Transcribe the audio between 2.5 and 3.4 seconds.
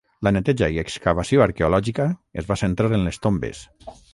va centrar en les